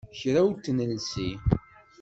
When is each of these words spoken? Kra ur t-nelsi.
Kra 0.19 0.41
ur 0.49 0.55
t-nelsi. 0.63 1.29